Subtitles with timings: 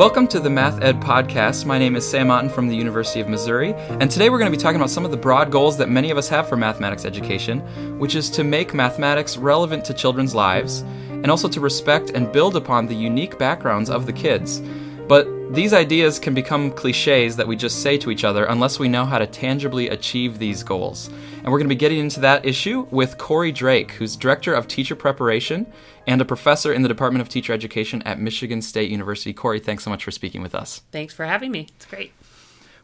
[0.00, 1.66] Welcome to the Math Ed Podcast.
[1.66, 4.56] My name is Sam Otten from the University of Missouri, and today we're going to
[4.56, 7.04] be talking about some of the broad goals that many of us have for mathematics
[7.04, 7.60] education,
[7.98, 12.56] which is to make mathematics relevant to children's lives, and also to respect and build
[12.56, 14.62] upon the unique backgrounds of the kids.
[15.06, 18.88] But these ideas can become cliches that we just say to each other unless we
[18.88, 21.08] know how to tangibly achieve these goals.
[21.08, 24.68] And we're going to be getting into that issue with Corey Drake, who's Director of
[24.68, 25.66] Teacher Preparation
[26.06, 29.32] and a professor in the Department of Teacher Education at Michigan State University.
[29.32, 30.82] Corey, thanks so much for speaking with us.
[30.92, 31.66] Thanks for having me.
[31.76, 32.12] It's great.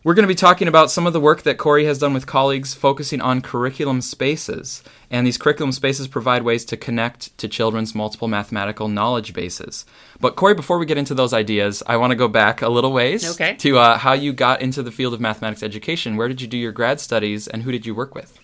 [0.06, 2.28] We're going to be talking about some of the work that Corey has done with
[2.28, 4.84] colleagues focusing on curriculum spaces.
[5.10, 9.84] And these curriculum spaces provide ways to connect to children's multiple mathematical knowledge bases.
[10.20, 12.92] But, Corey, before we get into those ideas, I want to go back a little
[12.92, 13.56] ways okay.
[13.56, 16.14] to uh, how you got into the field of mathematics education.
[16.16, 18.38] Where did you do your grad studies, and who did you work with?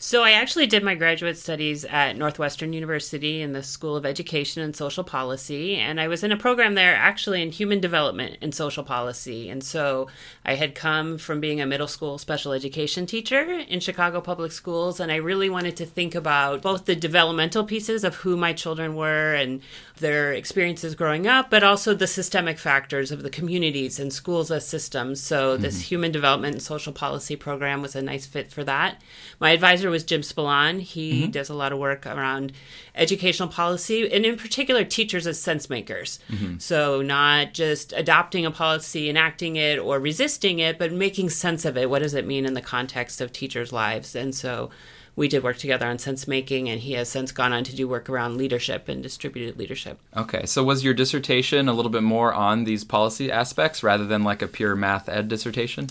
[0.00, 4.62] So I actually did my graduate studies at Northwestern University in the School of Education
[4.62, 8.54] and Social Policy, and I was in a program there actually in human development and
[8.54, 9.50] social policy.
[9.50, 10.06] And so
[10.44, 15.00] I had come from being a middle school special education teacher in Chicago Public Schools,
[15.00, 18.94] and I really wanted to think about both the developmental pieces of who my children
[18.94, 19.60] were and
[19.98, 24.64] their experiences growing up, but also the systemic factors of the communities and schools as
[24.64, 25.20] systems.
[25.20, 25.62] So mm-hmm.
[25.62, 29.02] this human development and social policy program was a nice fit for that.
[29.40, 30.80] My advisor was Jim Spillane.
[30.80, 31.30] He mm-hmm.
[31.30, 32.52] does a lot of work around
[32.94, 36.18] educational policy and in particular teachers as sense makers.
[36.30, 36.58] Mm-hmm.
[36.58, 41.76] So not just adopting a policy, enacting it or resisting it, but making sense of
[41.76, 41.90] it.
[41.90, 44.14] What does it mean in the context of teachers' lives?
[44.14, 44.70] And so
[45.18, 47.88] we did work together on sense making, and he has since gone on to do
[47.88, 49.98] work around leadership and distributed leadership.
[50.16, 54.22] Okay, so was your dissertation a little bit more on these policy aspects rather than
[54.22, 55.88] like a pure math ed dissertation?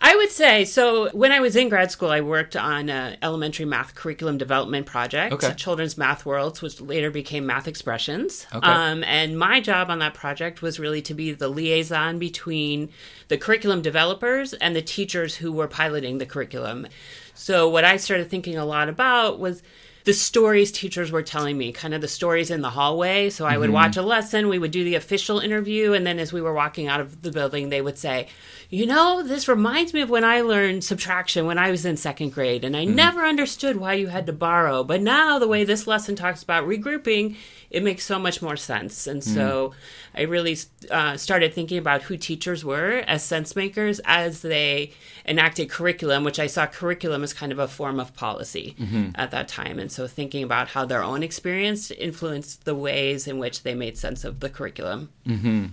[0.00, 1.10] I would say so.
[1.10, 5.32] When I was in grad school, I worked on an elementary math curriculum development project,
[5.34, 5.52] okay.
[5.54, 8.46] Children's Math Worlds, which later became Math Expressions.
[8.54, 8.66] Okay.
[8.66, 12.90] Um, and my job on that project was really to be the liaison between
[13.26, 16.86] the curriculum developers and the teachers who were piloting the curriculum.
[17.34, 19.62] So, what I started thinking a lot about was
[20.04, 23.30] the stories teachers were telling me, kind of the stories in the hallway.
[23.30, 23.74] So, I would mm-hmm.
[23.74, 26.88] watch a lesson, we would do the official interview, and then as we were walking
[26.88, 28.28] out of the building, they would say,
[28.70, 32.30] You know, this reminds me of when I learned subtraction when I was in second
[32.30, 32.94] grade, and I mm-hmm.
[32.94, 34.84] never understood why you had to borrow.
[34.84, 37.36] But now, the way this lesson talks about regrouping,
[37.70, 39.06] it makes so much more sense.
[39.06, 39.34] And mm-hmm.
[39.34, 39.74] so,
[40.14, 40.56] I really
[40.90, 44.92] uh, started thinking about who teachers were as sense makers as they
[45.26, 49.10] enacted curriculum, which I saw curriculum as kind of a form of policy mm-hmm.
[49.14, 49.78] at that time.
[49.78, 53.98] And so thinking about how their own experience influenced the ways in which they made
[53.98, 55.10] sense of the curriculum.
[55.26, 55.66] Mm-hmm.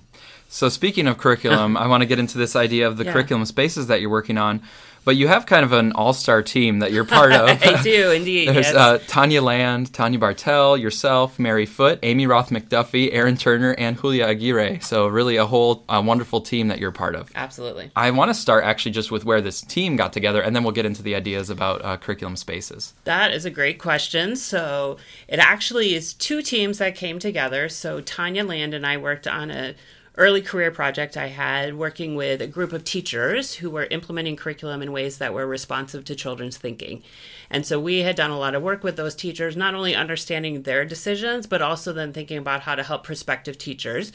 [0.49, 3.13] So speaking of curriculum, I want to get into this idea of the yeah.
[3.13, 4.61] curriculum spaces that you're working on.
[5.03, 7.47] But you have kind of an all-star team that you're part of.
[7.47, 8.49] I do indeed.
[8.49, 8.75] There's yes.
[8.75, 14.25] uh, Tonia Land, Tonya Bartell, yourself, Mary Foote, Amy Roth McDuffie, Erin Turner, and Julia
[14.25, 14.79] Aguirre.
[14.81, 17.31] So really a whole uh, wonderful team that you're part of.
[17.35, 17.91] Absolutely.
[17.95, 20.73] I want to start actually just with where this team got together, and then we'll
[20.73, 22.95] get into the ideas about uh, curriculum spaces.
[23.03, 24.35] That is a great question.
[24.35, 24.97] So
[25.27, 27.69] it actually is two teams that came together.
[27.69, 29.75] So Tonia Land and I worked on a
[30.17, 34.81] early career project I had working with a group of teachers who were implementing curriculum
[34.81, 37.03] in ways that were responsive to children's thinking.
[37.49, 40.61] And so we had done a lot of work with those teachers, not only understanding
[40.61, 44.11] their decisions, but also then thinking about how to help prospective teachers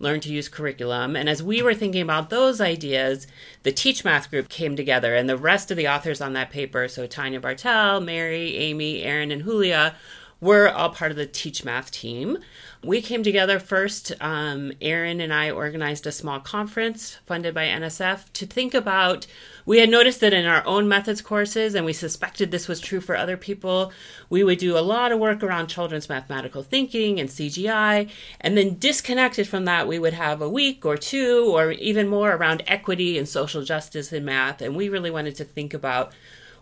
[0.00, 1.16] learn to use curriculum.
[1.16, 3.26] And as we were thinking about those ideas,
[3.62, 6.86] the Teach Math group came together, and the rest of the authors on that paper,
[6.88, 9.96] so Tonya Bartell, Mary, Amy, Erin, and Julia,
[10.40, 12.38] were all part of the Teach Math team.
[12.84, 14.12] We came together first.
[14.20, 19.26] Um, Erin and I organized a small conference funded by NSF to think about.
[19.66, 23.00] We had noticed that in our own methods courses, and we suspected this was true
[23.00, 23.92] for other people,
[24.30, 28.08] we would do a lot of work around children's mathematical thinking and CGI.
[28.40, 32.30] And then disconnected from that, we would have a week or two or even more
[32.30, 34.62] around equity and social justice in math.
[34.62, 36.12] And we really wanted to think about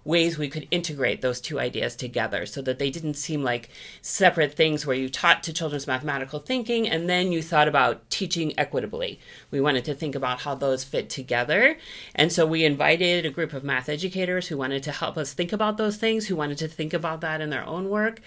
[0.07, 3.69] ways we could integrate those two ideas together so that they didn't seem like
[4.01, 8.57] separate things where you taught to children's mathematical thinking and then you thought about teaching
[8.57, 9.19] equitably.
[9.51, 11.77] We wanted to think about how those fit together.
[12.15, 15.53] And so we invited a group of math educators who wanted to help us think
[15.53, 18.21] about those things, who wanted to think about that in their own work.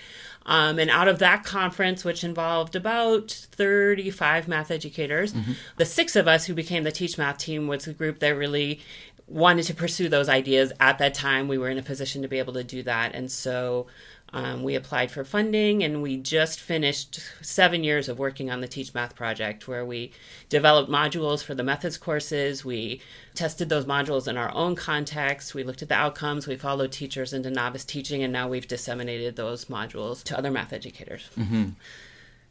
[0.46, 5.52] Um, and out of that conference, which involved about 35 math educators, mm-hmm.
[5.78, 8.82] the six of us who became the Teach Math team was the group that really
[9.30, 11.48] wanted to pursue those ideas at that time.
[11.48, 13.14] We were in a position to be able to do that.
[13.16, 13.88] And so
[14.32, 18.68] Um, we applied for funding and we just finished seven years of working on the
[18.68, 20.12] Teach Math project where we
[20.50, 22.64] developed modules for the methods courses.
[22.64, 23.02] We
[23.34, 25.56] tested those modules in our own context.
[25.56, 26.46] We looked at the outcomes.
[26.46, 30.74] We followed teachers into novice teaching, and now we've disseminated those modules to other math
[30.74, 31.28] educators.
[31.36, 31.70] Mm-hmm.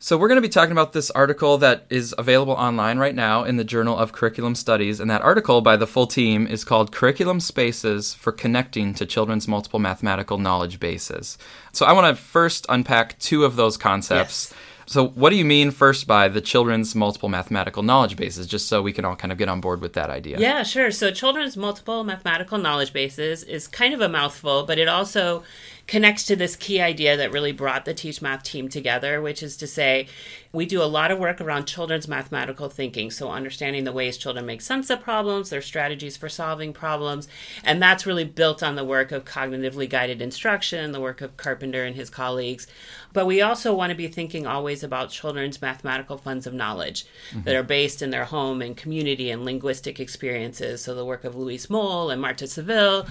[0.01, 3.43] So, we're going to be talking about this article that is available online right now
[3.43, 5.01] in the Journal of Curriculum Studies.
[5.01, 9.49] And that article by the full team is called Curriculum Spaces for Connecting to Children's
[9.49, 11.37] Multiple Mathematical Knowledge Bases.
[11.73, 14.53] So, I want to first unpack two of those concepts.
[14.53, 14.59] Yes.
[14.87, 18.81] So, what do you mean first by the children's multiple mathematical knowledge bases, just so
[18.81, 20.39] we can all kind of get on board with that idea?
[20.39, 20.93] Yeah, sure.
[20.93, 25.43] So, children's multiple mathematical knowledge bases is kind of a mouthful, but it also
[25.89, 29.57] connects to this key idea that really brought the Teach Math team together, which is
[29.57, 30.07] to say,
[30.53, 33.11] we do a lot of work around children's mathematical thinking.
[33.11, 37.27] So, understanding the ways children make sense of problems, their strategies for solving problems.
[37.65, 41.85] And that's really built on the work of cognitively guided instruction, the work of Carpenter
[41.85, 42.67] and his colleagues.
[43.13, 47.43] But we also want to be thinking always about children's mathematical funds of knowledge mm-hmm.
[47.43, 50.83] that are based in their home and community and linguistic experiences.
[50.83, 53.07] So, the work of Luis Moll and Marta Civil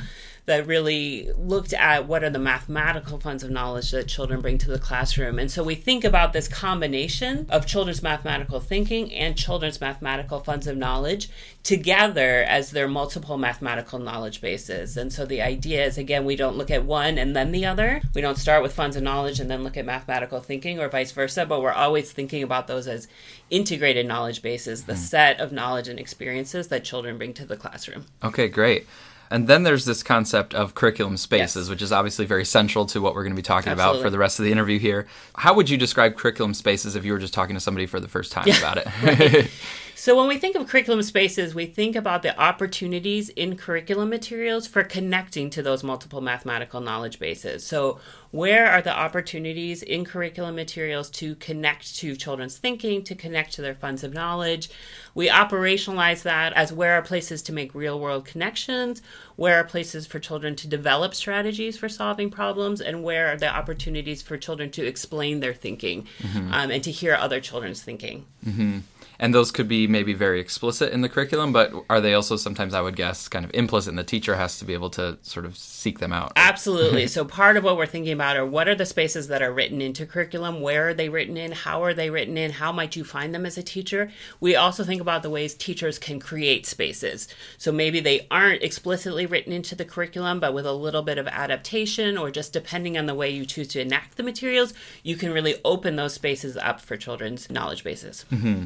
[0.47, 4.71] that really looked at what are the mathematical funds of knowledge that children bring to
[4.71, 5.39] the classroom.
[5.39, 10.65] And so we think about this combination of children's mathematical thinking and children's mathematical funds
[10.65, 11.29] of knowledge
[11.63, 14.95] together as their multiple mathematical knowledge bases.
[14.95, 18.01] And so the idea is again, we don't look at one and then the other.
[18.15, 21.11] We don't start with funds of knowledge and then look at mathematical thinking or vice
[21.11, 23.09] versa, but we're always thinking about those as
[23.50, 24.97] integrated knowledge bases, the mm.
[24.97, 28.05] set of knowledge and experiences that children bring to the classroom.
[28.23, 28.88] Okay, great.
[29.29, 31.69] And then there's this concept of curriculum spaces, yes.
[31.69, 34.00] which is obviously very central to what we're going to be talking Absolutely.
[34.00, 35.07] about for the rest of the interview here.
[35.35, 38.07] How would you describe curriculum spaces if you were just talking to somebody for the
[38.07, 38.57] first time yeah.
[38.57, 39.51] about it?
[39.99, 44.67] So when we think of curriculum spaces, we think about the opportunities in curriculum materials
[44.67, 47.65] for connecting to those multiple mathematical knowledge bases.
[47.65, 47.99] So
[48.29, 53.63] where are the opportunities in curriculum materials to connect to children's thinking, to connect to
[53.63, 54.69] their funds of knowledge?
[55.15, 59.01] We operationalize that as where are places to make real world connections,
[59.35, 63.50] where are places for children to develop strategies for solving problems, and where are the
[63.50, 66.53] opportunities for children to explain their thinking mm-hmm.
[66.53, 68.27] um, and to hear other children's thinking.
[68.45, 68.79] Mm-hmm
[69.19, 72.73] and those could be maybe very explicit in the curriculum but are they also sometimes
[72.73, 75.45] i would guess kind of implicit and the teacher has to be able to sort
[75.45, 76.33] of seek them out?
[76.35, 77.07] Absolutely.
[77.17, 79.81] So part of what we're thinking about are what are the spaces that are written
[79.81, 80.61] into curriculum?
[80.61, 81.51] Where are they written in?
[81.51, 82.51] How are they written in?
[82.51, 84.11] How might you find them as a teacher?
[84.39, 87.27] We also think about the ways teachers can create spaces.
[87.57, 91.27] So maybe they aren't explicitly written into the curriculum but with a little bit of
[91.27, 94.73] adaptation or just depending on the way you choose to enact the materials
[95.03, 98.25] you can really open those spaces up for children's knowledge bases.
[98.31, 98.65] Mm-hmm.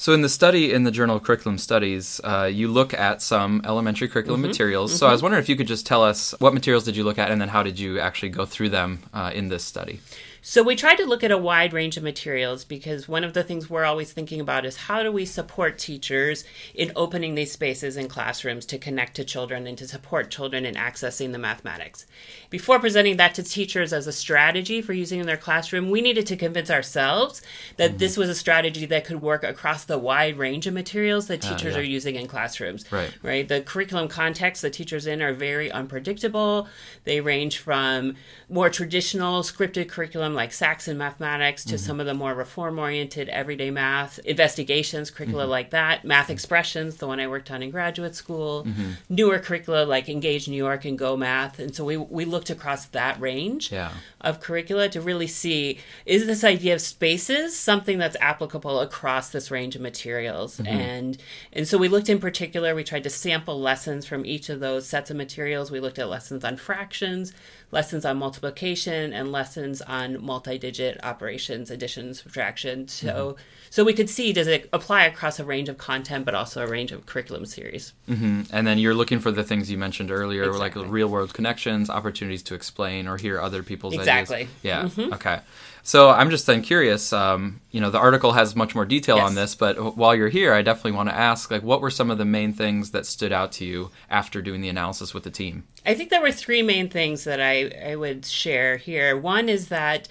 [0.00, 3.60] So, in the study in the Journal of Curriculum Studies, uh, you look at some
[3.64, 4.50] elementary curriculum mm-hmm.
[4.50, 4.92] materials.
[4.92, 4.98] Mm-hmm.
[4.98, 7.18] So, I was wondering if you could just tell us what materials did you look
[7.18, 9.98] at, and then how did you actually go through them uh, in this study?
[10.40, 13.42] So we tried to look at a wide range of materials because one of the
[13.42, 16.44] things we're always thinking about is how do we support teachers
[16.74, 20.74] in opening these spaces in classrooms to connect to children and to support children in
[20.74, 22.06] accessing the mathematics.
[22.50, 26.26] Before presenting that to teachers as a strategy for using in their classroom, we needed
[26.28, 27.42] to convince ourselves
[27.76, 27.98] that mm-hmm.
[27.98, 31.50] this was a strategy that could work across the wide range of materials that ah,
[31.50, 31.82] teachers uh, yeah.
[31.82, 32.90] are using in classrooms.
[32.92, 33.12] Right.
[33.22, 33.48] Right.
[33.48, 36.68] The curriculum contexts the teachers in are very unpredictable.
[37.04, 38.14] They range from
[38.48, 41.86] more traditional scripted curriculum curriculum like Saxon mathematics to mm-hmm.
[41.86, 45.50] some of the more reform oriented everyday math, investigations, curricula mm-hmm.
[45.50, 48.92] like that, math expressions, the one I worked on in graduate school, mm-hmm.
[49.08, 51.58] newer curricula like Engage New York and Go Math.
[51.58, 53.90] And so we, we looked across that range yeah.
[54.20, 59.50] of curricula to really see is this idea of spaces something that's applicable across this
[59.50, 60.58] range of materials?
[60.58, 60.66] Mm-hmm.
[60.66, 61.18] And
[61.52, 64.86] and so we looked in particular, we tried to sample lessons from each of those
[64.86, 65.70] sets of materials.
[65.70, 67.32] We looked at lessons on fractions,
[67.70, 72.88] lessons on multiplication and lessons on multi-digit operations, addition, subtraction.
[72.88, 73.42] So, mm-hmm.
[73.70, 76.68] so we could see does it apply across a range of content, but also a
[76.68, 77.92] range of curriculum series.
[78.08, 78.42] Mm-hmm.
[78.52, 80.82] And then you're looking for the things you mentioned earlier, exactly.
[80.82, 84.36] like real-world connections, opportunities to explain or hear other people's exactly.
[84.36, 84.50] ideas.
[84.62, 84.82] Yeah.
[84.84, 85.12] Mm-hmm.
[85.14, 85.40] Okay.
[85.88, 87.14] So I'm just then curious.
[87.14, 89.26] Um, you know, the article has much more detail yes.
[89.26, 92.10] on this, but while you're here, I definitely want to ask, like, what were some
[92.10, 95.30] of the main things that stood out to you after doing the analysis with the
[95.30, 95.64] team?
[95.86, 99.16] I think there were three main things that I, I would share here.
[99.16, 100.08] One is that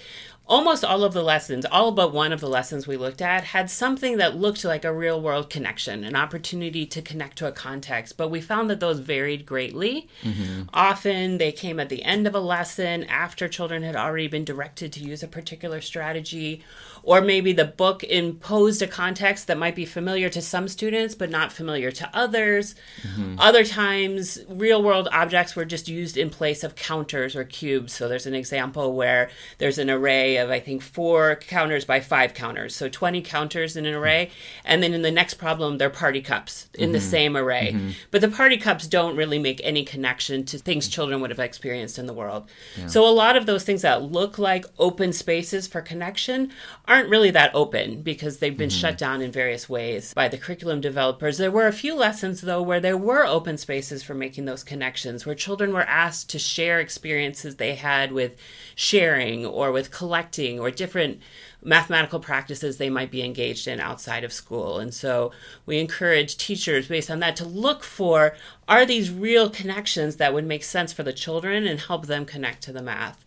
[0.48, 3.70] almost all of the lessons, all but one of the lessons we looked at, had
[3.70, 8.18] something that looked like a real world connection, an opportunity to connect to a context.
[8.18, 10.08] But we found that those varied greatly.
[10.24, 10.64] Mm-hmm.
[10.74, 14.94] Often they came at the end of a lesson after children had already been directed
[14.94, 16.64] to use a particular strategy,
[17.04, 21.30] or maybe the book imposed a context that might be familiar to some students but
[21.30, 22.76] not familiar to others.
[23.02, 23.36] Mm-hmm.
[23.40, 27.94] Other times, real world objects were just used in place of counters or cubes.
[27.94, 32.34] So there's an example where there's an array of, I think, four counters by five
[32.34, 32.76] counters.
[32.76, 34.32] So 20 counters in an array.
[34.66, 36.94] And then in the next problem, they're party cups in mm-hmm.
[36.94, 37.72] the same array.
[37.74, 37.92] Mm-hmm.
[38.12, 41.98] But the party cups don't really make any connection to things children would have experienced
[41.98, 42.50] in the world.
[42.78, 42.88] Yeah.
[42.88, 46.52] So a lot of those things that look like open spaces for connection
[46.86, 48.80] are aren't really that open because they've been mm-hmm.
[48.80, 51.38] shut down in various ways by the curriculum developers.
[51.38, 55.24] There were a few lessons, though, where there were open spaces for making those connections,
[55.24, 58.36] where children were asked to share experiences they had with
[58.76, 60.27] sharing or with collecting
[60.60, 61.20] or different
[61.64, 64.80] mathematical practices they might be engaged in outside of school.
[64.80, 65.32] And so
[65.66, 68.36] we encourage teachers based on that to look for
[68.68, 72.64] are these real connections that would make sense for the children and help them connect
[72.64, 73.24] to the math.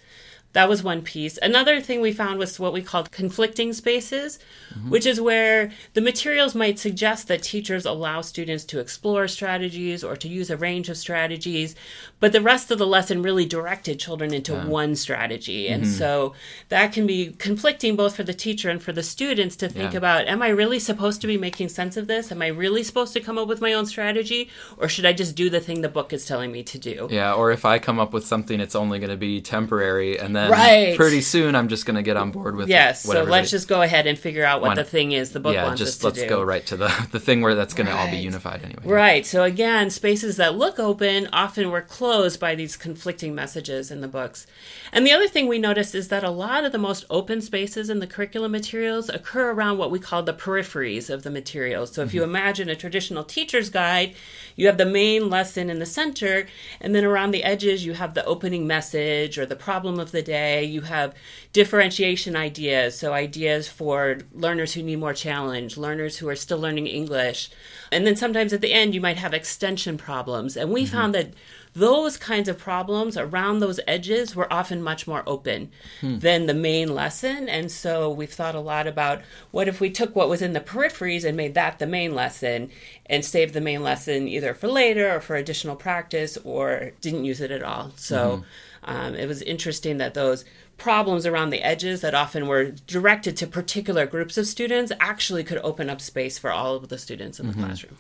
[0.53, 1.39] That was one piece.
[1.41, 4.41] Another thing we found was what we called conflicting spaces,
[4.75, 4.91] mm-hmm.
[4.91, 10.17] which is where the materials might suggest that teachers allow students to explore strategies or
[10.17, 11.77] to use a range of strategies,
[12.19, 14.67] but the rest of the lesson really directed children into yeah.
[14.67, 15.69] one strategy.
[15.69, 15.93] And mm-hmm.
[15.93, 16.35] so
[16.69, 19.99] that can be conflicting both for the teacher and for the students to think yeah.
[19.99, 22.33] about am I really supposed to be making sense of this?
[22.33, 24.51] Am I really supposed to come up with my own strategy?
[24.79, 27.07] Or should I just do the thing the book is telling me to do?
[27.09, 30.35] Yeah, or if I come up with something, it's only going to be temporary and
[30.35, 30.97] then then right.
[30.97, 33.03] pretty soon I'm just going to get on board with yes.
[33.03, 35.65] so let's just go ahead and figure out what the thing is the book yeah,
[35.65, 37.95] wants just us let's to go right to the the thing where that's going right.
[37.95, 38.83] to all be unified anyway.
[38.85, 39.27] Right.
[39.27, 44.09] So again, spaces that look open often were closed by these conflicting messages in the
[44.09, 44.47] books.
[44.93, 47.91] And the other thing we noticed is that a lot of the most open spaces
[47.91, 51.93] in the curriculum materials occur around what we call the peripheries of the materials.
[51.93, 52.17] So if mm-hmm.
[52.17, 54.15] you imagine a traditional teacher's guide,
[54.57, 56.47] you have the main lesson in the center,
[56.81, 60.23] and then around the edges you have the opening message or the problem of the
[60.31, 60.65] day.
[60.65, 61.15] You have
[61.53, 66.87] differentiation ideas, so ideas for learners who need more challenge, learners who are still learning
[66.87, 67.51] English.
[67.91, 70.57] And then sometimes at the end, you might have extension problems.
[70.57, 70.97] And we mm-hmm.
[70.97, 71.33] found that
[71.73, 75.71] those kinds of problems around those edges were often much more open
[76.01, 76.19] hmm.
[76.19, 77.49] than the main lesson.
[77.49, 79.23] And so we've thought a lot about
[79.53, 82.71] what if we took what was in the peripheries and made that the main lesson
[83.07, 87.41] and saved the main lesson either for later or for additional practice or didn't use
[87.41, 87.93] it at all.
[87.97, 88.17] So.
[88.17, 88.45] Mm-hmm
[88.85, 90.45] um, it was interesting that those
[90.77, 95.59] problems around the edges that often were directed to particular groups of students actually could
[95.59, 97.65] open up space for all of the students in the mm-hmm.
[97.65, 97.97] classroom.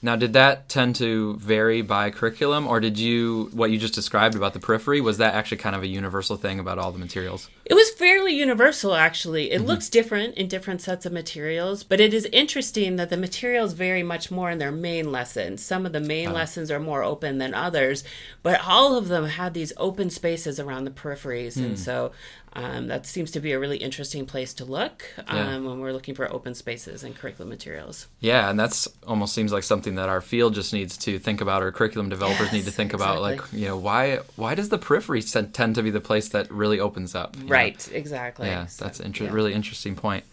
[0.00, 4.36] Now, did that tend to vary by curriculum, or did you, what you just described
[4.36, 7.48] about the periphery, was that actually kind of a universal thing about all the materials?
[7.64, 9.50] It was fairly universal, actually.
[9.50, 9.66] It mm-hmm.
[9.66, 14.04] looks different in different sets of materials, but it is interesting that the materials vary
[14.04, 15.62] much more in their main lessons.
[15.64, 16.32] Some of the main uh.
[16.32, 18.04] lessons are more open than others,
[18.42, 21.54] but all of them had these open spaces around the peripheries.
[21.54, 21.64] Mm.
[21.64, 21.76] And hmm.
[21.76, 22.12] so
[22.52, 25.58] um, that seems to be a really interesting place to look um, yeah.
[25.58, 28.08] when we're looking for open spaces and curriculum materials.
[28.20, 31.62] Yeah, and that's almost seems like something that our field just needs to think about,
[31.62, 33.34] or curriculum developers yes, need to think exactly.
[33.34, 33.42] about.
[33.42, 36.80] Like, you know, why why does the periphery tend to be the place that really
[36.80, 37.36] opens up?
[37.46, 37.96] Right, know?
[37.96, 38.48] exactly.
[38.48, 39.32] Yeah, so, that's inter- yeah.
[39.32, 40.24] really interesting point.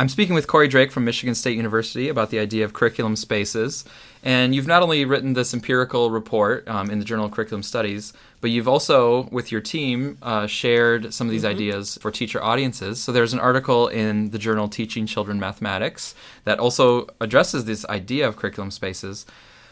[0.00, 3.84] I'm speaking with Corey Drake from Michigan State University about the idea of curriculum spaces.
[4.22, 8.12] And you've not only written this empirical report um, in the Journal of Curriculum Studies,
[8.40, 11.50] but you've also, with your team, uh, shared some of these mm-hmm.
[11.50, 13.02] ideas for teacher audiences.
[13.02, 16.14] So there's an article in the journal Teaching Children Mathematics
[16.44, 19.26] that also addresses this idea of curriculum spaces.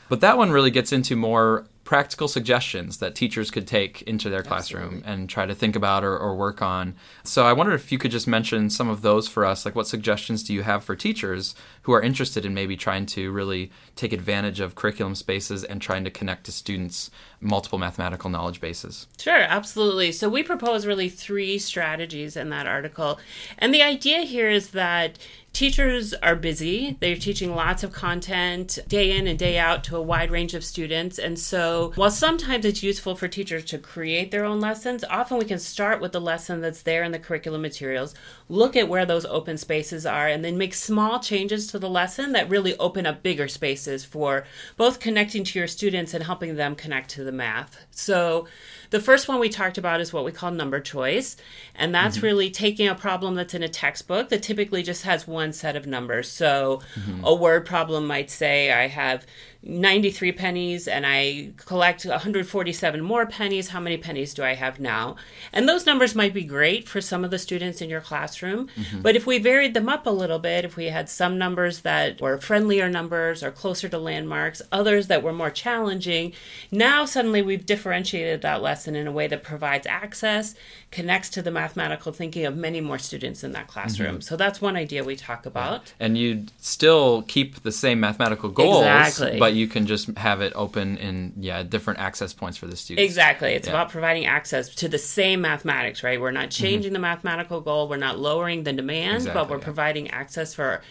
[0.08, 4.42] But that one really gets into more practical suggestions that teachers could take into their
[4.42, 5.12] classroom Absolutely.
[5.12, 6.96] and try to think about or, or, work on.
[7.22, 9.64] So I wondered if you could just mention some of those for us.
[9.64, 11.54] Like, what suggestions do you have for teachers
[11.86, 16.02] who are interested in maybe trying to really take advantage of curriculum spaces and trying
[16.02, 19.06] to connect to students multiple mathematical knowledge bases?
[19.20, 20.10] Sure, absolutely.
[20.10, 23.20] So we propose really three strategies in that article.
[23.56, 25.16] And the idea here is that
[25.56, 26.98] teachers are busy.
[27.00, 30.62] They're teaching lots of content day in and day out to a wide range of
[30.62, 31.18] students.
[31.18, 35.46] And so, while sometimes it's useful for teachers to create their own lessons, often we
[35.46, 38.14] can start with the lesson that's there in the curriculum materials,
[38.50, 42.32] look at where those open spaces are, and then make small changes to the lesson
[42.32, 44.44] that really open up bigger spaces for
[44.76, 47.84] both connecting to your students and helping them connect to the math.
[47.90, 48.46] So,
[48.90, 51.36] the first one we talked about is what we call number choice,
[51.74, 52.26] and that's mm-hmm.
[52.26, 55.86] really taking a problem that's in a textbook that typically just has one set of
[55.86, 56.30] numbers.
[56.30, 57.24] So, mm-hmm.
[57.24, 59.26] a word problem might say, I have
[59.66, 65.16] 93 pennies and I collect 147 more pennies, how many pennies do I have now?
[65.52, 69.02] And those numbers might be great for some of the students in your classroom, mm-hmm.
[69.02, 72.20] but if we varied them up a little bit, if we had some numbers that
[72.20, 76.32] were friendlier numbers or closer to landmarks, others that were more challenging,
[76.70, 80.54] now suddenly we've differentiated that lesson in a way that provides access,
[80.92, 84.16] connects to the mathematical thinking of many more students in that classroom.
[84.16, 84.20] Mm-hmm.
[84.20, 85.92] So that's one idea we talk about.
[85.98, 89.38] And you'd still keep the same mathematical goals, exactly.
[89.38, 93.04] but you can just have it open in yeah different access points for the students.
[93.04, 93.52] Exactly.
[93.52, 93.74] It's yeah.
[93.74, 96.20] about providing access to the same mathematics, right?
[96.20, 96.62] We're not mm-hmm.
[96.62, 96.94] changing mm-hmm.
[96.94, 97.88] the mathematical goal.
[97.88, 99.64] We're not lowering the demand, exactly, but we're yeah.
[99.64, 100.82] providing access for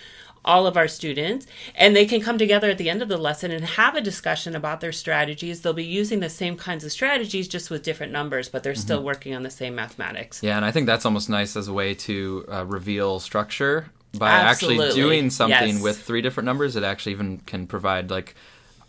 [0.46, 3.52] all of our students and they can come together at the end of the lesson
[3.52, 7.48] and have a discussion about their strategies they'll be using the same kinds of strategies
[7.48, 8.82] just with different numbers but they're mm-hmm.
[8.82, 11.74] still working on the same mathematics yeah and i think that's almost nice as a
[11.74, 14.86] way to uh, reveal structure by Absolutely.
[14.86, 15.82] actually doing something yes.
[15.82, 18.36] with three different numbers it actually even can provide like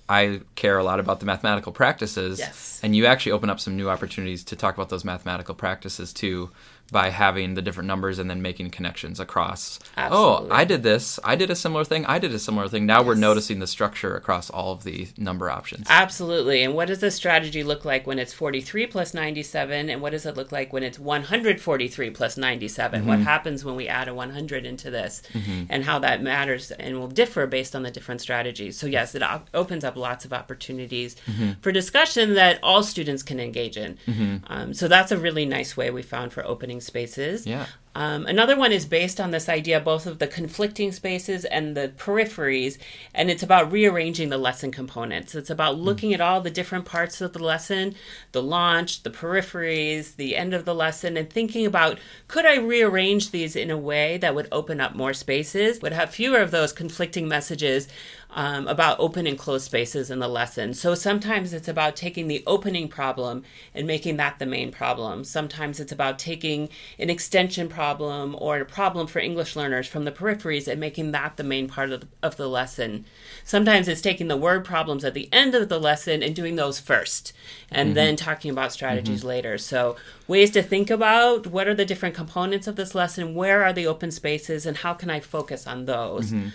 [0.09, 2.39] I care a lot about the mathematical practices.
[2.39, 2.81] Yes.
[2.83, 6.51] And you actually open up some new opportunities to talk about those mathematical practices too
[6.93, 9.79] by having the different numbers and then making connections across.
[9.97, 10.51] Absolutely.
[10.51, 11.19] Oh, I did this.
[11.25, 12.07] I did a similar thing.
[12.07, 12.87] I did a similar thing.
[12.87, 13.07] Now yes.
[13.07, 15.87] we're noticing the structure across all of the number options.
[15.91, 16.63] Absolutely.
[16.63, 19.91] And what does the strategy look like when it's 43 plus 97?
[19.91, 23.01] And what does it look like when it's 143 plus 97?
[23.01, 23.09] Mm-hmm.
[23.09, 25.23] What happens when we add a 100 into this?
[25.33, 25.65] Mm-hmm.
[25.69, 28.79] And how that matters and will differ based on the different strategies.
[28.79, 31.53] So, yes, it op- opens up lots of opportunities mm-hmm.
[31.61, 33.99] for discussion that all students can engage in.
[34.07, 34.37] Mm-hmm.
[34.47, 37.47] Um, so, that's a really nice way we found for opening spaces.
[37.47, 37.67] Yeah.
[37.97, 41.95] Um, another one is based on this idea both of the conflicting spaces and the
[41.97, 42.77] peripheries,
[43.15, 45.35] and it's about rearranging the lesson components.
[45.35, 45.81] It's about hmm.
[45.81, 47.95] looking at all the different parts of the lesson
[48.33, 53.31] the launch, the peripheries, the end of the lesson, and thinking about could I rearrange
[53.31, 56.75] these in a way that would open up more spaces, would have fewer of those
[56.75, 57.89] conflicting messages
[58.37, 60.75] um, about open and closed spaces in the lesson.
[60.75, 63.43] So sometimes it's about taking the opening problem
[63.75, 65.25] and making that the main problem.
[65.25, 70.13] Sometimes it's about taking an extension problem or a problem for English learners from the
[70.13, 73.07] peripheries and making that the main part of the, of the lesson.
[73.43, 76.79] Sometimes it's taking the word problems at the end of the lesson and doing those
[76.79, 77.33] first
[77.71, 77.95] and mm-hmm.
[77.95, 79.29] then talking about strategies mm-hmm.
[79.29, 79.57] later.
[79.57, 79.97] So,
[80.29, 83.87] ways to think about what are the different components of this lesson, where are the
[83.87, 86.33] open spaces, and how can I focus on those.
[86.33, 86.49] Mm-hmm.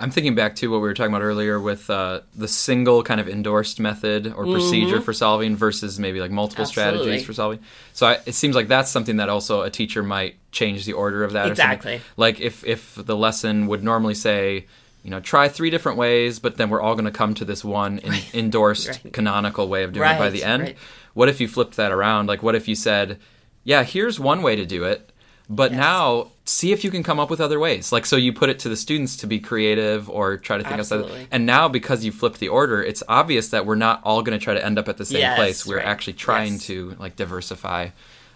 [0.00, 3.20] I'm thinking back to what we were talking about earlier with uh, the single kind
[3.20, 5.04] of endorsed method or procedure mm-hmm.
[5.04, 6.98] for solving versus maybe like multiple Absolutely.
[7.00, 7.58] strategies for solving.
[7.94, 11.24] So I, it seems like that's something that also a teacher might change the order
[11.24, 11.48] of that.
[11.48, 12.00] Exactly.
[12.16, 14.66] Like if if the lesson would normally say,
[15.02, 17.64] you know, try three different ways, but then we're all going to come to this
[17.64, 19.12] one in, endorsed right.
[19.12, 20.14] canonical way of doing right.
[20.14, 20.62] it by the end.
[20.62, 20.76] Right.
[21.14, 22.28] What if you flipped that around?
[22.28, 23.18] Like, what if you said,
[23.64, 25.10] yeah, here's one way to do it
[25.50, 25.78] but yes.
[25.78, 27.90] now, see if you can come up with other ways.
[27.90, 30.78] Like, so you put it to the students to be creative or try to think
[30.78, 31.12] Absolutely.
[31.12, 31.28] outside.
[31.30, 34.42] And now, because you flipped the order, it's obvious that we're not all going to
[34.42, 35.66] try to end up at the same yes, place.
[35.66, 35.86] We're right.
[35.86, 36.66] actually trying yes.
[36.66, 37.90] to like diversify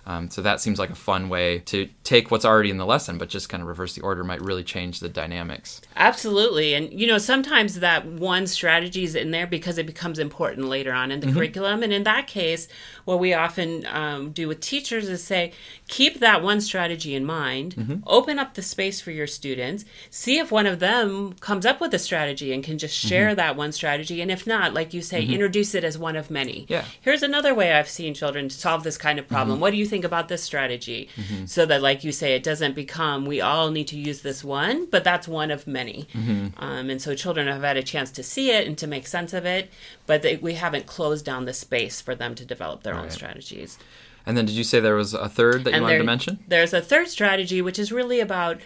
[0.06, 3.18] um, so that seems like a fun way to take what's already in the lesson,
[3.18, 5.80] but just kind of reverse the order might really change the dynamics.
[5.96, 6.74] Absolutely.
[6.74, 10.92] And, you know, sometimes that one strategy is in there because it becomes important later
[10.92, 11.36] on in the mm-hmm.
[11.36, 11.82] curriculum.
[11.82, 12.66] And in that case,
[13.04, 15.52] what we often um, do with teachers is say,
[15.86, 17.96] keep that one strategy in mind, mm-hmm.
[18.06, 21.94] open up the space for your students, see if one of them comes up with
[21.94, 23.36] a strategy and can just share mm-hmm.
[23.36, 24.20] that one strategy.
[24.20, 25.34] And if not, like you say, mm-hmm.
[25.34, 26.66] introduce it as one of many.
[26.68, 26.84] Yeah.
[27.00, 29.56] Here's another way I've seen children solve this kind of problem.
[29.56, 29.62] Mm-hmm.
[29.62, 31.44] What do you think about this strategy mm-hmm.
[31.44, 34.87] so that like you say it doesn't become we all need to use this one
[34.87, 36.46] but that's one of many mm-hmm.
[36.64, 39.35] um, and so children have had a chance to see it and to make sense
[39.35, 39.70] of it
[40.07, 43.02] but they, we haven't closed down the space for them to develop their right.
[43.02, 43.78] own strategies
[44.24, 46.05] and then did you say there was a third that you and wanted there, to
[46.05, 46.38] mention?
[46.46, 48.61] There's a third strategy, which is really about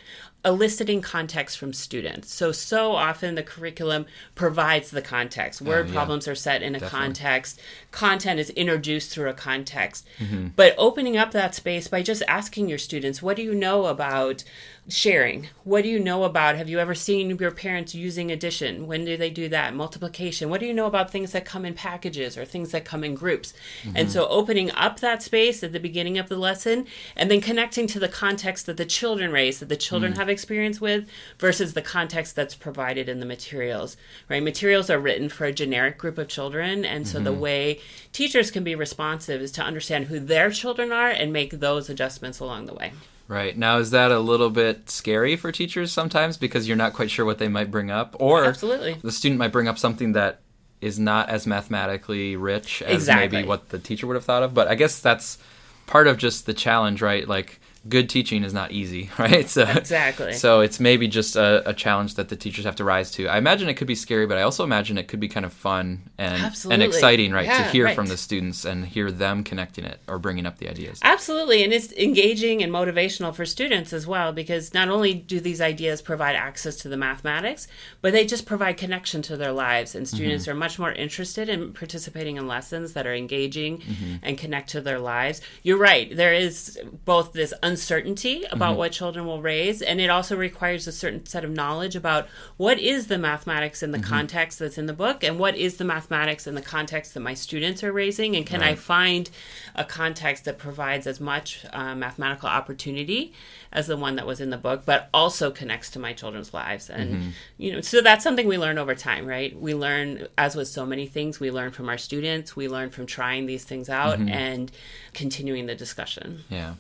[0.47, 2.33] eliciting context from students.
[2.33, 4.07] So, so often the curriculum
[4.37, 5.61] provides the context.
[5.61, 5.95] Word oh, yeah.
[5.95, 7.07] problems are set in a Definitely.
[7.07, 10.07] context, content is introduced through a context.
[10.19, 10.49] Mm-hmm.
[10.55, 14.45] But opening up that space by just asking your students, what do you know about
[14.89, 15.49] sharing.
[15.65, 16.57] What do you know about?
[16.57, 18.87] Have you ever seen your parents using addition?
[18.87, 19.75] When do they do that?
[19.75, 20.49] Multiplication.
[20.49, 23.15] What do you know about things that come in packages or things that come in
[23.15, 23.53] groups?
[23.83, 23.97] Mm-hmm.
[23.97, 27.89] And so opening up that space at the beginning of the lesson and then connecting
[27.89, 30.21] to the context that the children raise, that the children mm-hmm.
[30.21, 33.97] have experience with versus the context that's provided in the materials,
[34.29, 34.43] right?
[34.43, 36.85] Materials are written for a generic group of children.
[36.85, 37.25] And so mm-hmm.
[37.25, 37.81] the way
[38.13, 42.39] teachers can be responsive is to understand who their children are and make those adjustments
[42.39, 42.93] along the way.
[43.29, 43.59] Right.
[43.59, 47.25] Now, is that a little bit scary for teachers sometimes because you're not quite sure
[47.25, 48.15] what they might bring up?
[48.21, 48.99] Or Absolutely.
[49.03, 50.41] the student might bring up something that
[50.81, 53.39] is not as mathematically rich as exactly.
[53.39, 54.55] maybe what the teacher would have thought of.
[54.55, 55.39] But I guess that's
[55.87, 57.27] part of just the challenge, right?
[57.27, 59.49] Like good teaching is not easy, right?
[59.49, 60.33] So Exactly.
[60.33, 63.29] So it's maybe just a, a challenge that the teachers have to rise to.
[63.29, 65.53] I imagine it could be scary, but I also imagine it could be kind of
[65.53, 67.47] fun and and exciting, right?
[67.47, 67.95] to hear right.
[67.95, 70.99] from the students and hear them connecting it or bringing up the ideas.
[71.03, 75.61] Absolutely, and it's engaging and motivational for students as well because not only do these
[75.61, 77.69] ideas provide access to the mathematics,
[78.01, 80.53] but they just provide connection to their lives, and students mm-hmm.
[80.53, 84.17] are much more interested in participating in lessons that are engaging mm-hmm.
[84.23, 85.41] and connect to their lives.
[85.63, 88.79] You're right, there is both this uncertainty about mm-hmm.
[88.79, 92.79] what children will raise, and it also requires a certain set of knowledge about what
[92.79, 94.09] is the mathematics in the mm-hmm.
[94.09, 97.35] context that's in the book and what is the mathematics in the context that my
[97.35, 99.29] students are raising, and can I find
[99.75, 103.35] a context that provides as much uh, mathematical opportunity
[103.73, 106.89] as the one that was in the book, but also connects to my children's lives.
[106.89, 107.29] And, mm-hmm.
[107.59, 109.55] you know, so that's something we learn over time, right?
[109.55, 113.05] We learn, as with so many things, we learn from our students, we learn from
[113.05, 114.73] trying these things out and
[115.13, 116.45] continuing the discussion.
[116.49, 116.75] Yeah.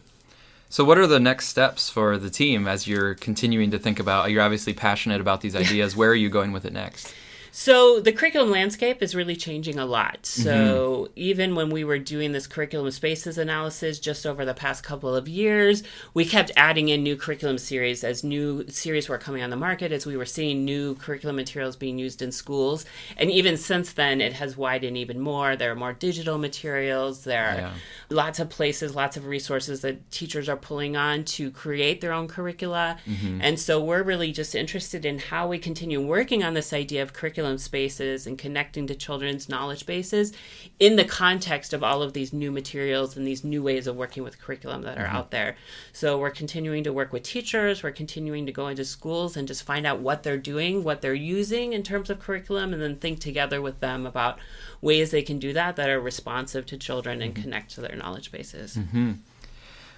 [0.68, 4.30] So, what are the next steps for the team as you're continuing to think about?
[4.30, 5.96] You're obviously passionate about these ideas.
[5.96, 7.14] Where are you going with it next?
[7.58, 10.26] So the curriculum landscape is really changing a lot.
[10.26, 11.12] So mm-hmm.
[11.16, 15.26] even when we were doing this curriculum spaces analysis just over the past couple of
[15.26, 19.56] years, we kept adding in new curriculum series as new series were coming on the
[19.56, 22.84] market, as we were seeing new curriculum materials being used in schools.
[23.16, 25.56] And even since then, it has widened even more.
[25.56, 27.24] There are more digital materials.
[27.24, 27.72] There are Yeah.
[28.08, 32.28] Lots of places, lots of resources that teachers are pulling on to create their own
[32.28, 32.98] curricula.
[33.06, 33.40] Mm-hmm.
[33.42, 37.12] And so we're really just interested in how we continue working on this idea of
[37.12, 40.32] curriculum spaces and connecting to children's knowledge bases
[40.78, 44.22] in the context of all of these new materials and these new ways of working
[44.22, 45.16] with curriculum that are mm-hmm.
[45.16, 45.56] out there.
[45.92, 49.64] So we're continuing to work with teachers, we're continuing to go into schools and just
[49.64, 53.20] find out what they're doing, what they're using in terms of curriculum, and then think
[53.20, 54.38] together with them about
[54.80, 57.42] ways they can do that that are responsive to children and mm-hmm.
[57.42, 58.78] connect to their knowledge bases.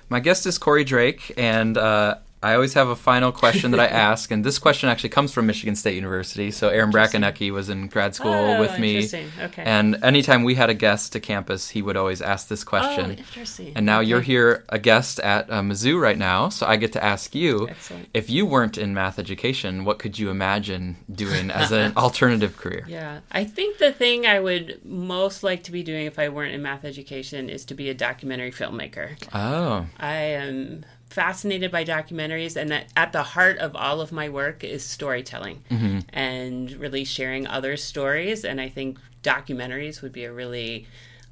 [0.08, 3.86] My guest is Corey Drake, and uh, I always have a final question that I
[4.10, 6.50] ask, and this question actually comes from Michigan State University.
[6.50, 9.28] So Aaron Brakoniecki was in grad school Oh, with me, interesting.
[9.42, 9.62] Okay.
[9.64, 13.06] and anytime we had a guest to campus, he would always ask this question.
[13.10, 13.72] Oh, interesting.
[13.74, 17.02] And now you're here, a guest at uh, Mizzou right now, so I get to
[17.04, 18.08] ask you Excellent.
[18.14, 22.84] if you weren't in math education, what could you imagine doing as an alternative career?
[22.88, 26.54] Yeah, I think the thing I would most like to be doing if I weren't
[26.54, 29.16] in math education is to be a documentary filmmaker.
[29.34, 34.28] Oh, I am fascinated by documentaries, and that at the heart of all of my
[34.28, 36.00] work is storytelling mm-hmm.
[36.10, 38.44] and really sharing other stories.
[38.44, 40.86] And I think documentaries would be a really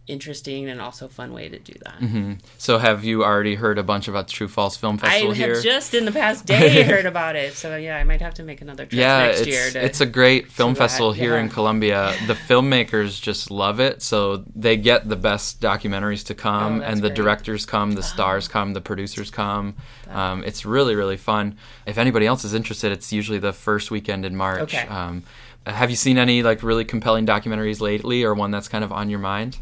[0.07, 2.39] interesting and also fun way to do that.
[2.59, 5.55] so have you already heard a bunch about the True False Film Festival I Festival
[5.55, 8.43] have just in the past day heard about it, so yeah, I might have to
[8.43, 9.71] make another trip yeah, next it's, year.
[9.71, 11.53] To, it's a great film that, festival here in yeah.
[11.53, 12.15] Columbia.
[12.27, 16.99] The filmmakers just love it, so they get the best documentaries to come, Oh, and
[16.99, 17.13] the great.
[17.13, 17.23] Oh.
[17.23, 19.75] directors come, the stars come, the producers come.
[20.09, 21.57] Um, it's really, really fun.
[21.87, 24.75] If anybody else is interested, it's usually the first weekend in March.
[24.75, 24.87] Okay.
[24.87, 25.25] Um,
[25.67, 29.11] have you seen any like really compelling documentaries lately, or one that's kind of on
[29.11, 29.59] your mind?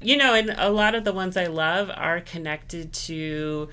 [0.00, 3.68] You know, and a lot of the ones I love are connected to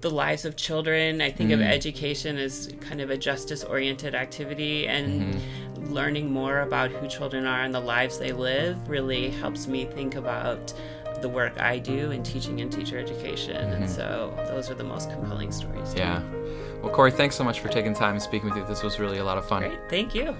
[0.00, 1.20] the lives of children.
[1.20, 1.68] I think of mm-hmm.
[1.68, 5.92] education as kind of a justice oriented activity, and mm-hmm.
[5.92, 10.14] learning more about who children are and the lives they live really helps me think
[10.14, 10.72] about
[11.20, 13.56] the work I do in teaching and teacher education.
[13.56, 13.92] And mm-hmm.
[13.92, 15.90] so those are the most compelling stories.
[15.90, 16.00] to me.
[16.00, 16.22] Yeah.
[16.82, 18.64] Well, Corey, thanks so much for taking time and speaking with you.
[18.66, 19.62] This was really a lot of fun.
[19.62, 19.78] Great.
[19.90, 20.36] Thank you.